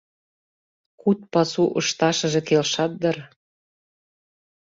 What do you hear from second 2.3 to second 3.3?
келшат дыр.